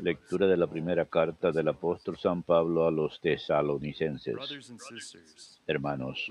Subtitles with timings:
[0.00, 4.36] Lectura de la primera carta del apóstol San Pablo a los tesalonicenses.
[5.66, 6.28] Hermanos,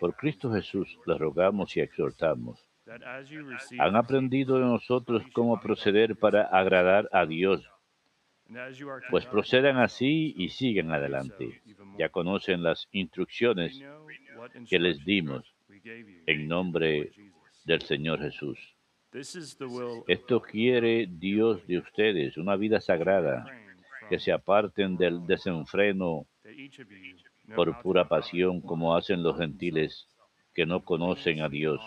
[0.00, 2.66] por Cristo Jesús les rogamos y exhortamos.
[3.78, 7.62] Han aprendido de nosotros cómo proceder para agradar a Dios.
[9.10, 11.60] Pues procedan así y siguen adelante.
[11.98, 13.78] Ya conocen las instrucciones
[14.70, 15.52] que les dimos
[16.26, 17.10] en nombre
[17.64, 18.75] del Señor Jesús.
[20.06, 23.46] Esto quiere Dios de ustedes, una vida sagrada,
[24.10, 26.26] que se aparten del desenfreno
[27.54, 30.06] por pura pasión como hacen los gentiles
[30.54, 31.80] que no conocen a Dios,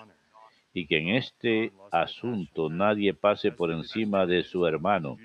[0.73, 5.17] y que en este asunto nadie pase por encima de su hermano,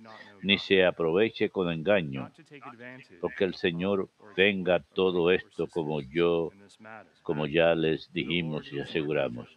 [0.42, 2.30] ni se aproveche con engaño,
[3.20, 6.50] porque el Señor venga todo esto como yo,
[7.22, 9.48] como ya les dijimos y aseguramos.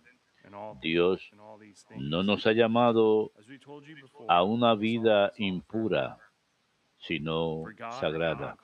[0.82, 1.30] Dios
[1.98, 3.32] no nos ha llamado
[4.28, 6.18] a una vida impura,
[6.98, 7.64] sino
[8.00, 8.58] sagrada.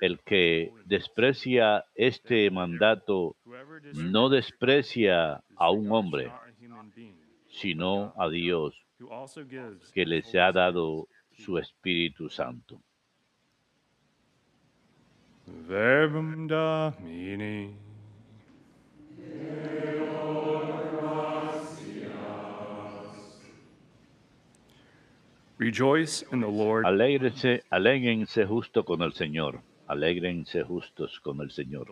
[0.00, 3.36] El que desprecia este mandato
[3.94, 6.32] no desprecia a un hombre,
[7.48, 8.74] sino a Dios,
[9.92, 12.80] que les ha dado su Espíritu Santo.
[25.60, 26.86] Rejoice in the Lord.
[26.86, 29.60] alégrense justo con el Señor.
[29.88, 31.86] Alégrense justos con el Señor.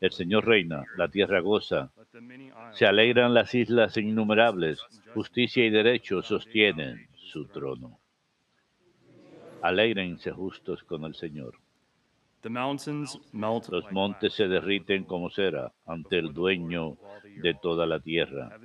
[0.00, 1.92] El Señor reina, la tierra goza.
[2.72, 4.80] Se alegran las islas innumerables.
[5.12, 8.00] Justicia y derecho sostienen su trono.
[9.60, 11.58] Alégrense justos con el Señor.
[13.70, 16.96] Los montes se derriten como cera ante el dueño
[17.42, 18.58] de toda la tierra.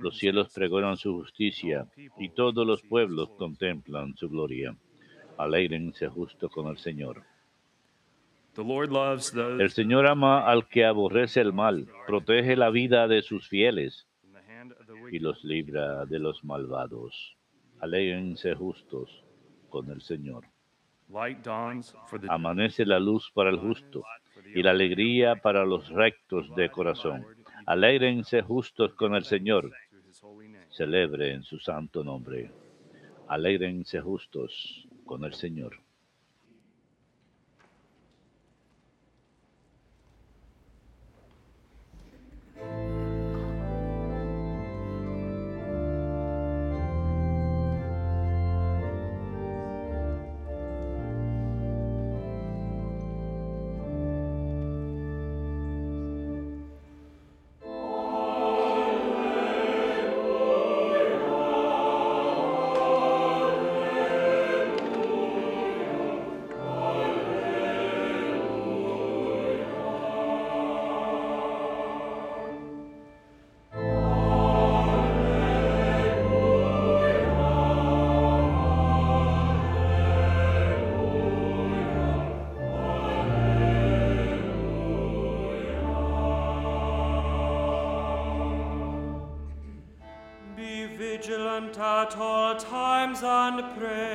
[0.00, 1.86] Los cielos pregonan su justicia
[2.18, 4.76] y todos los pueblos contemplan su gloria.
[5.38, 7.22] Alégrense justo con el Señor.
[8.56, 14.06] El Señor ama al que aborrece el mal, protege la vida de sus fieles
[15.12, 17.36] y los libra de los malvados.
[17.80, 19.24] Alégrense justos
[19.68, 20.44] con el Señor.
[22.28, 24.02] Amanece la luz para el justo
[24.54, 27.24] y la alegría para los rectos de corazón.
[27.66, 29.72] Alégrense justos con el Señor.
[30.68, 32.52] Celebre en su santo nombre.
[33.28, 35.85] Alégrense justos con el Señor.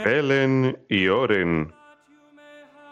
[0.03, 1.71] Velen y oren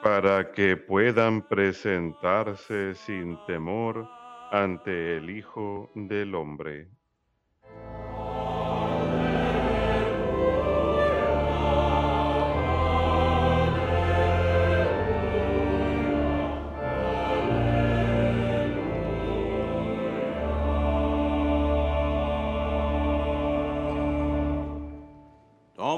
[0.04, 4.08] para que puedan presentarse sin temor
[4.52, 6.99] ante el Hijo del Hombre.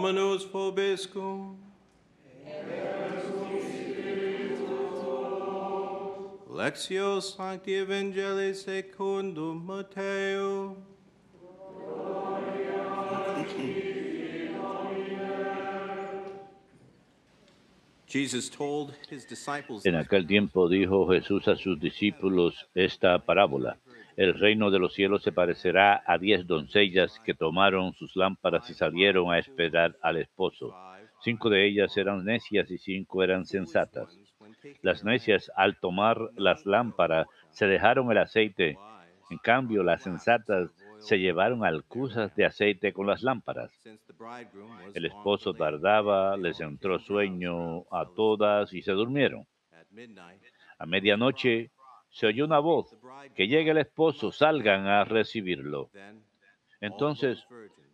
[0.01, 1.57] Dominus vobiscum.
[6.49, 10.75] Lectio Sancti Evangelii secundum Mateo.
[19.83, 23.77] En aquel tiempo dijo Jesús a sus discípulos esta parábola.
[24.17, 28.73] El reino de los cielos se parecerá a diez doncellas que tomaron sus lámparas y
[28.73, 30.75] salieron a esperar al esposo.
[31.21, 34.19] Cinco de ellas eran necias y cinco eran sensatas.
[34.81, 38.77] Las necias, al tomar las lámparas, se dejaron el aceite.
[39.29, 43.71] En cambio, las sensatas se llevaron alcusas de aceite con las lámparas.
[44.93, 49.45] El esposo tardaba, les entró sueño a todas y se durmieron.
[50.77, 51.71] A medianoche
[52.11, 52.95] se oyó una voz,
[53.35, 55.89] que llegue el esposo, salgan a recibirlo.
[56.81, 57.45] Entonces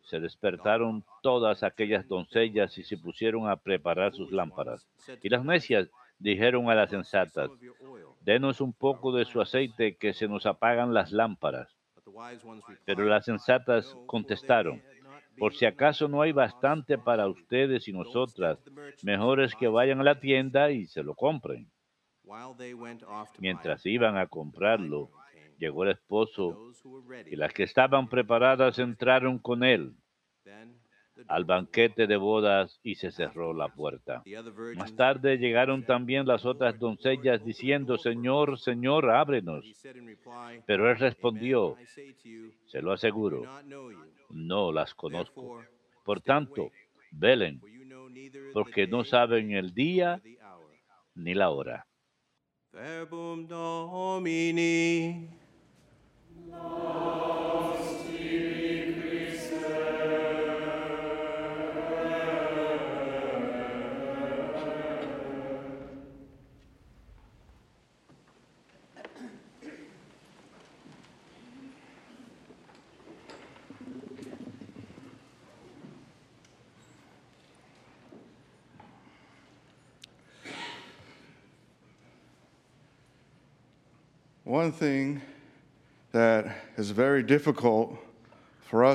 [0.02, 4.88] se despertaron todas aquellas doncellas y se pusieron a preparar sus lámparas.
[5.22, 7.52] Y las necias dijeron a las sensatas,
[8.22, 11.76] denos un poco de su aceite que se nos apagan las lámparas.
[12.86, 14.82] Pero las sensatas contestaron,
[15.38, 18.58] por si acaso no hay bastante para ustedes y nosotras,
[19.04, 21.70] mejor es que vayan a la tienda y se lo compren.
[23.40, 25.10] Mientras iban a comprarlo,
[25.58, 26.72] llegó el esposo
[27.26, 29.94] y las que estaban preparadas entraron con él
[31.28, 34.24] al banquete de bodas y se cerró la puerta.
[34.76, 39.66] Más tarde llegaron también las otras doncellas diciendo, Señor, Señor, ábrenos.
[40.66, 41.76] Pero él respondió,
[42.66, 43.44] se lo aseguro,
[44.30, 45.64] no las conozco.
[46.04, 46.72] Por tanto,
[47.12, 47.62] velen,
[48.54, 50.22] porque no saben el día
[51.16, 51.88] ni la hora.
[52.78, 55.37] Verbum Domini.
[84.78, 85.20] Thing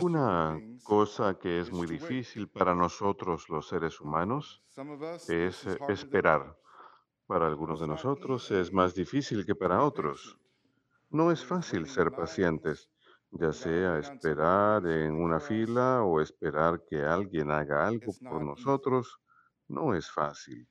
[0.03, 4.63] una cosa que es muy difícil para nosotros los seres humanos
[5.29, 6.57] es esperar.
[7.27, 10.39] Para algunos de nosotros es más difícil que para otros.
[11.11, 12.91] No es fácil ser pacientes,
[13.31, 19.21] ya sea esperar en una fila o esperar que alguien haga algo por nosotros.
[19.69, 20.67] No es fácil.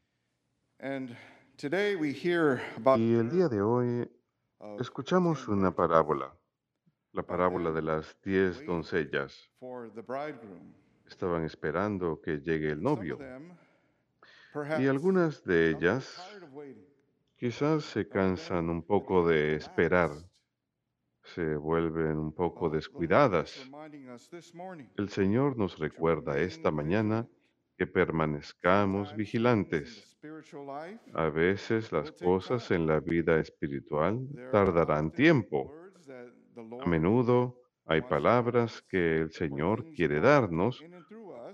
[2.98, 4.10] Y el día de hoy
[4.80, 6.34] escuchamos una parábola
[7.14, 9.50] la parábola de las diez doncellas.
[11.06, 13.20] Estaban esperando que llegue el novio.
[14.80, 16.22] Y algunas de ellas
[17.38, 20.12] quizás se cansan un poco de esperar,
[21.24, 23.70] se vuelven un poco descuidadas.
[24.98, 27.28] El Señor nos recuerda esta mañana
[27.82, 30.16] que permanezcamos vigilantes.
[31.16, 34.20] A veces las cosas en la vida espiritual
[34.52, 35.74] tardarán tiempo
[36.80, 37.58] a menudo
[37.88, 40.86] hay palabras que el Señor quiere darnos,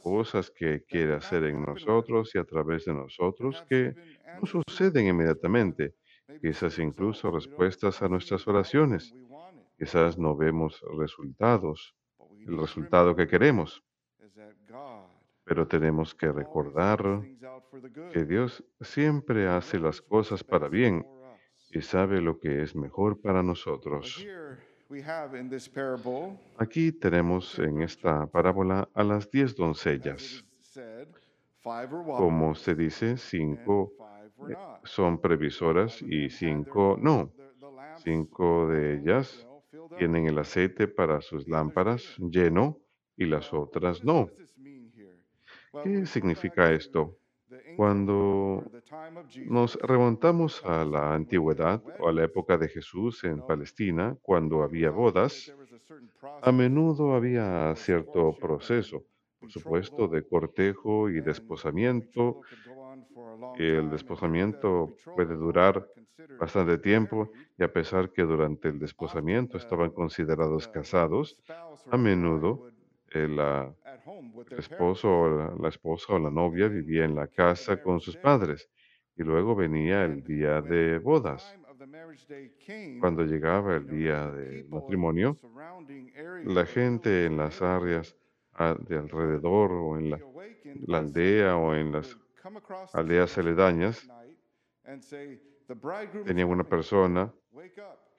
[0.03, 3.95] cosas que quiere hacer en nosotros y a través de nosotros que
[4.37, 5.95] no suceden inmediatamente,
[6.41, 9.15] quizás incluso respuestas a nuestras oraciones.
[9.79, 11.95] Quizás no vemos resultados,
[12.45, 13.81] el resultado que queremos.
[15.47, 16.99] Pero tenemos que recordar
[18.11, 21.05] que Dios siempre hace las cosas para bien
[21.71, 24.25] y sabe lo que es mejor para nosotros.
[26.57, 30.45] Aquí tenemos en esta parábola a las diez doncellas.
[31.63, 33.93] Como se dice, cinco
[34.49, 37.31] eh, son previsoras y cinco no.
[37.97, 39.45] Cinco de ellas
[39.97, 42.79] tienen el aceite para sus lámparas lleno
[43.17, 44.29] y las otras no.
[45.83, 47.17] ¿Qué significa esto?
[47.77, 48.63] Cuando
[49.45, 54.91] nos remontamos a la antigüedad o a la época de Jesús en Palestina, cuando había
[54.91, 55.53] bodas,
[56.41, 59.05] a menudo había cierto proceso,
[59.39, 62.41] por supuesto, de cortejo y desposamiento.
[63.57, 65.87] El desposamiento puede durar
[66.39, 71.39] bastante tiempo y a pesar que durante el desposamiento estaban considerados casados,
[71.91, 72.67] a menudo
[73.13, 73.73] la
[74.49, 78.69] el esposo o la, esposa o la novia vivía en la casa con sus padres
[79.15, 81.55] y luego venía el día de bodas.
[82.99, 85.37] Cuando llegaba el día del matrimonio,
[86.45, 88.15] la gente en las áreas
[88.79, 90.19] de alrededor o en la,
[90.85, 92.17] la aldea o en las
[92.93, 94.07] aldeas aledañas
[96.25, 97.33] tenía una persona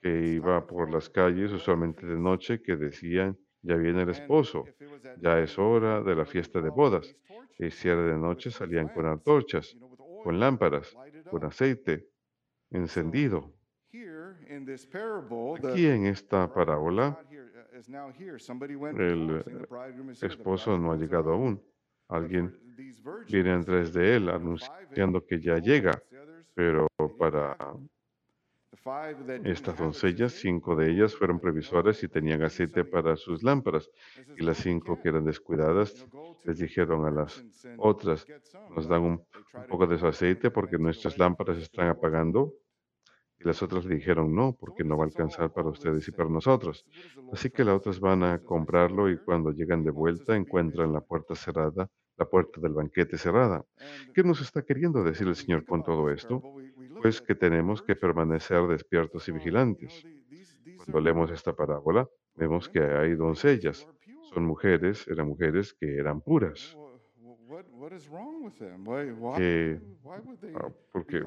[0.01, 4.65] que iba por las calles, usualmente de noche, que decían, ya viene el esposo,
[5.19, 7.15] ya es hora de la fiesta de bodas.
[7.57, 9.75] Y si era de noche salían con antorchas,
[10.23, 10.95] con lámparas,
[11.29, 12.07] con aceite
[12.71, 13.53] encendido.
[15.63, 17.19] Aquí en esta parábola,
[18.97, 19.43] el
[20.21, 21.61] esposo no ha llegado aún.
[22.07, 22.57] Alguien
[23.27, 26.01] viene antes de él anunciando que ya llega,
[26.53, 26.87] pero
[27.17, 27.57] para
[29.43, 33.89] estas doncellas, cinco de ellas fueron previsoras y tenían aceite para sus lámparas,
[34.37, 36.07] y las cinco que eran descuidadas
[36.45, 37.43] les dijeron a las
[37.77, 38.25] otras,
[38.75, 39.25] nos dan un,
[39.67, 42.53] poco de su aceite porque nuestras lámparas están apagando.
[43.41, 46.29] Y las otras le dijeron, no, porque no va a alcanzar para ustedes y para
[46.29, 46.85] nosotros.
[47.31, 51.35] Así que las otras van a comprarlo y cuando llegan de vuelta encuentran la puerta
[51.35, 53.63] cerrada, la puerta del banquete cerrada.
[54.13, 56.43] ¿Qué nos está queriendo decir el Señor con todo esto?
[57.01, 60.05] Pues que tenemos que permanecer despiertos y vigilantes.
[60.77, 63.87] Cuando leemos esta parábola, vemos que hay doncellas.
[64.33, 66.75] Son mujeres, eran mujeres que eran puras.
[69.35, 69.81] Que,
[70.55, 71.23] ah, porque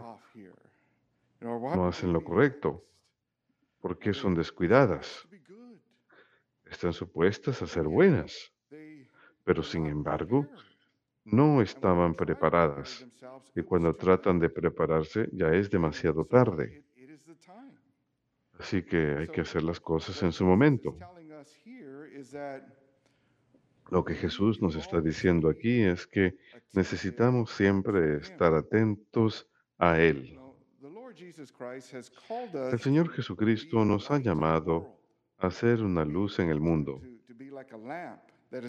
[1.41, 2.85] no hacen lo correcto,
[3.81, 5.26] porque son descuidadas.
[6.64, 8.52] Están supuestas a ser buenas,
[9.45, 10.47] pero sin embargo
[11.25, 13.07] no estaban preparadas
[13.55, 16.85] y cuando tratan de prepararse ya es demasiado tarde.
[18.59, 20.97] Así que hay que hacer las cosas en su momento.
[23.91, 26.37] Lo que Jesús nos está diciendo aquí es que
[26.73, 29.49] necesitamos siempre estar atentos
[29.79, 30.38] a Él.
[32.73, 34.99] El Señor Jesucristo nos ha llamado
[35.38, 37.02] a ser una luz en el mundo,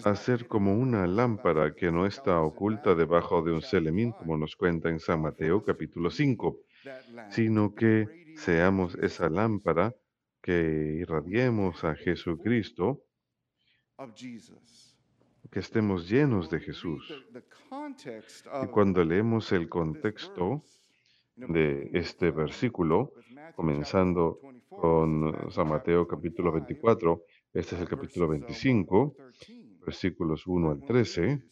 [0.04, 4.56] a ser como una lámpara que no está oculta debajo de un celemín, como nos
[4.56, 6.58] cuenta en San Mateo capítulo 5,
[7.30, 9.94] sino que seamos esa lámpara
[10.42, 13.02] que irradiemos a Jesucristo,
[15.50, 17.24] que estemos llenos de Jesús.
[18.62, 20.62] Y cuando leemos el contexto,
[21.36, 23.12] de este versículo,
[23.56, 24.38] comenzando
[24.68, 29.16] con San Mateo capítulo 24, este es el capítulo 25,
[29.84, 31.42] versículos 1 al 13,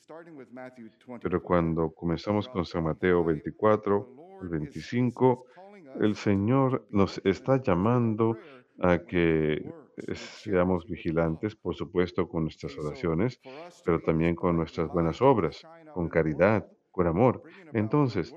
[1.23, 4.09] pero cuando comenzamos con San Mateo 24,
[4.43, 5.45] el 25,
[6.01, 8.37] el Señor nos está llamando
[8.81, 9.71] a que
[10.15, 13.41] seamos vigilantes, por supuesto, con nuestras oraciones,
[13.85, 15.62] pero también con nuestras buenas obras,
[15.93, 17.43] con caridad, con amor.
[17.73, 18.35] Entonces,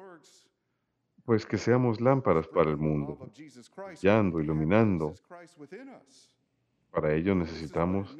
[1.25, 3.31] pues que seamos lámparas para el mundo,
[3.75, 5.15] brillando, iluminando.
[6.95, 8.15] Para ello necesitamos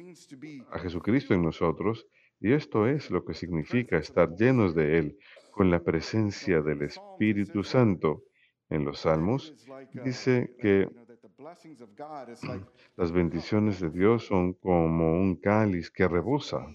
[0.70, 2.06] a Jesucristo en nosotros
[2.38, 5.18] y esto es lo que significa estar llenos de Él,
[5.50, 8.24] con la presencia del Espíritu Santo.
[8.68, 9.54] En los Salmos
[10.04, 10.90] dice que
[12.96, 16.66] las bendiciones de Dios son como un cáliz que rebosa.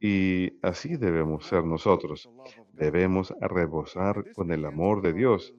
[0.00, 2.28] Y así debemos ser nosotros.
[2.72, 5.54] Debemos rebosar con el amor de Dios.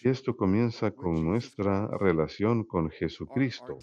[0.00, 3.78] Y esto comienza con nuestra relación con Jesucristo,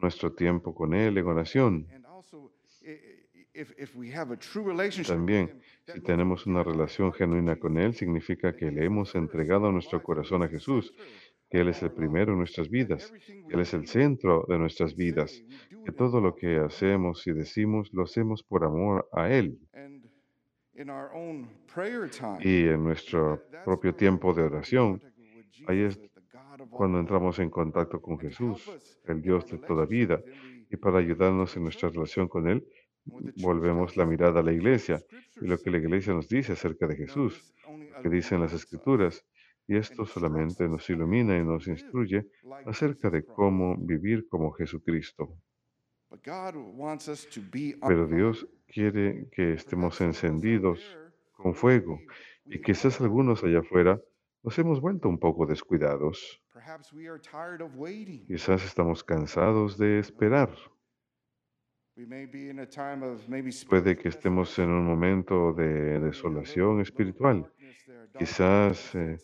[0.00, 1.86] nuestro tiempo con Él en oración.
[5.06, 10.42] También, si tenemos una relación genuina con Él, significa que le hemos entregado nuestro corazón
[10.42, 10.92] a Jesús
[11.50, 14.96] que Él es el primero en nuestras vidas, que Él es el centro de nuestras
[14.96, 15.40] vidas,
[15.84, 19.58] que todo lo que hacemos y decimos lo hacemos por amor a Él.
[22.40, 25.00] Y en nuestro propio tiempo de oración,
[25.66, 26.00] ahí es
[26.70, 28.70] cuando entramos en contacto con Jesús,
[29.04, 30.20] el Dios de toda vida,
[30.70, 32.66] y para ayudarnos en nuestra relación con Él,
[33.36, 35.02] volvemos la mirada a la iglesia
[35.40, 39.24] y lo que la iglesia nos dice acerca de Jesús, lo que dicen las escrituras,
[39.66, 42.26] y esto solamente nos ilumina y nos instruye
[42.66, 45.38] acerca de cómo vivir como Jesucristo.
[47.88, 50.80] Pero Dios quiere que estemos encendidos
[51.32, 52.00] con fuego
[52.46, 54.00] y quizás algunos allá afuera
[54.42, 56.42] nos hemos vuelto un poco descuidados.
[58.26, 60.50] Quizás estamos cansados de esperar.
[63.68, 67.50] Puede que estemos en un momento de desolación espiritual
[68.18, 69.18] quizás eh,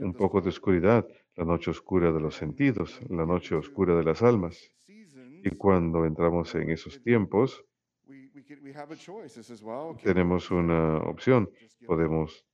[0.00, 1.06] un poco de oscuridad,
[1.36, 4.72] la noche oscura de los sentidos, la noche oscura de las almas.
[4.86, 7.64] Y cuando entramos en esos tiempos,
[10.02, 11.50] tenemos una opción.
[11.86, 12.46] Podemos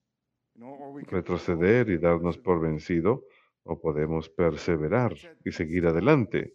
[1.06, 3.24] retroceder y darnos por vencido
[3.62, 6.54] o podemos perseverar y seguir adelante.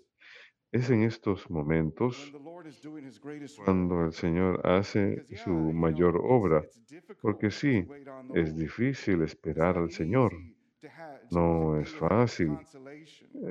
[0.72, 2.32] Es en estos momentos
[3.64, 6.64] cuando el Señor hace su mayor obra,
[7.22, 7.88] porque sí,
[8.36, 10.34] es difícil esperar al Señor.
[11.32, 12.58] No es fácil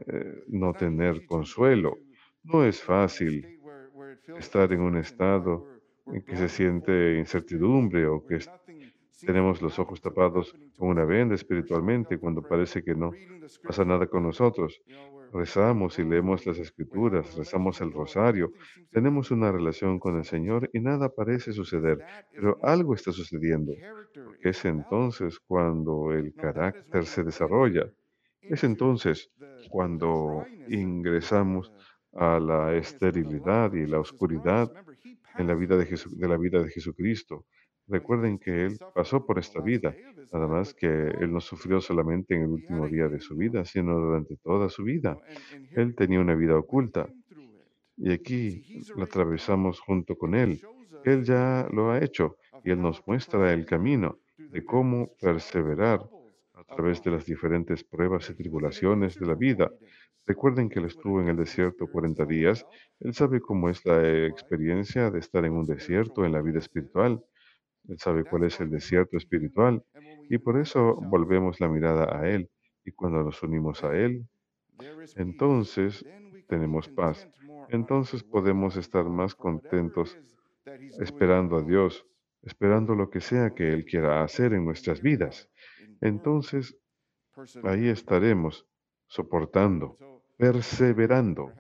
[0.07, 1.99] eh, no tener consuelo.
[2.45, 3.61] No es fácil
[4.38, 5.77] estar en un estado
[6.27, 8.38] que se siente incertidumbre o que
[9.21, 13.12] tenemos los ojos tapados con una venda espiritualmente cuando parece que no
[13.65, 14.81] pasa nada con nosotros.
[15.33, 18.50] Rezamos y leemos las escrituras, rezamos el rosario,
[18.91, 21.99] tenemos una relación con el Señor y nada parece suceder,
[22.33, 23.75] pero algo está sucediendo,
[24.15, 27.91] porque es entonces cuando el carácter se desarrolla,
[28.41, 29.31] es entonces
[29.69, 31.71] cuando ingresamos
[32.15, 34.73] a la esterilidad y la oscuridad
[35.38, 37.47] en la vida de, de la vida de Jesucristo.
[37.87, 39.95] Recuerden que Él pasó por esta vida,
[40.33, 43.99] nada más que Él no sufrió solamente en el último día de su vida, sino
[43.99, 45.18] durante toda su vida.
[45.73, 47.09] Él tenía una vida oculta
[47.97, 50.61] y aquí la atravesamos junto con Él.
[51.04, 56.00] Él ya lo ha hecho y Él nos muestra el camino de cómo perseverar
[56.69, 59.71] a través de las diferentes pruebas y tribulaciones de la vida.
[60.27, 62.67] Recuerden que Él estuvo en el desierto 40 días.
[63.01, 67.25] Él sabe cómo es la experiencia de estar en un desierto en la vida espiritual.
[67.89, 69.83] Él sabe cuál es el desierto espiritual
[70.29, 72.51] y por eso volvemos la mirada a Él.
[72.85, 74.27] Y cuando nos unimos a Él,
[75.17, 76.05] entonces
[76.47, 77.29] tenemos paz.
[77.71, 80.19] Entonces podemos estar más contentos
[81.01, 82.05] esperando a Dios,
[82.43, 85.49] esperando lo que sea que Él quiera hacer en nuestras vidas.
[86.00, 86.76] Entonces,
[87.64, 88.67] ahí estaremos
[89.07, 89.97] soportando,
[90.37, 91.52] perseverando.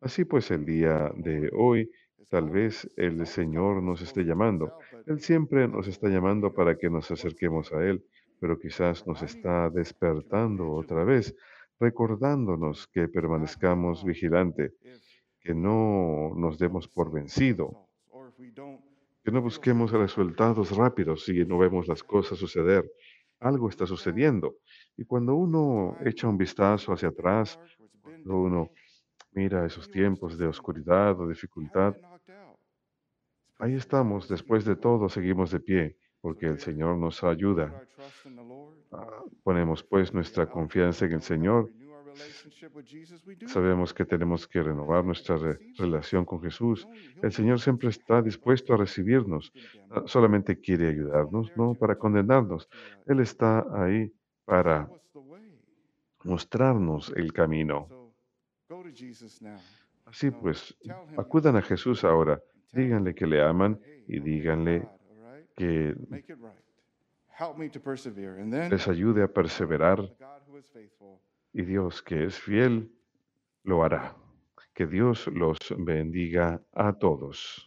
[0.00, 1.90] Así pues, el día de hoy,
[2.28, 4.78] tal vez el Señor nos esté llamando.
[5.06, 8.04] Él siempre nos está llamando para que nos acerquemos a Él,
[8.40, 11.34] pero quizás nos está despertando otra vez,
[11.78, 14.74] recordándonos que permanezcamos vigilante,
[15.40, 17.88] que no nos demos por vencido,
[19.24, 22.90] que no busquemos resultados rápidos si no vemos las cosas suceder.
[23.40, 24.56] Algo está sucediendo.
[24.96, 27.58] Y cuando uno echa un vistazo hacia atrás,
[28.00, 28.70] cuando uno
[29.32, 31.94] mira esos tiempos de oscuridad o dificultad,
[33.58, 37.72] ahí estamos, después de todo seguimos de pie, porque el Señor nos ayuda.
[38.92, 41.70] Ah, ponemos pues nuestra confianza en el Señor
[43.46, 45.36] Sabemos que tenemos que renovar nuestra
[45.78, 46.86] relación con Jesús.
[47.22, 49.52] El Señor siempre está dispuesto a recibirnos.
[49.90, 52.68] Ah, solamente quiere ayudarnos, no para condenarnos.
[53.06, 54.12] Él está ahí
[54.44, 54.88] para
[56.24, 57.88] mostrarnos el camino.
[60.04, 60.76] Así pues,
[61.16, 62.40] acudan a Jesús ahora.
[62.72, 64.88] Díganle que le aman y díganle
[65.56, 65.94] que
[68.70, 69.98] les ayude a perseverar
[71.56, 72.92] y Dios que es fiel
[73.64, 74.14] lo hará.
[74.74, 77.65] Que Dios los bendiga a todos.